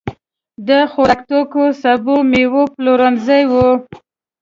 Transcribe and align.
د 0.67 0.69
خوراکتوکو، 0.91 1.63
سبو، 1.81 2.15
مېوو 2.31 2.63
پلورنځي 2.75 3.41
وو. 3.51 3.69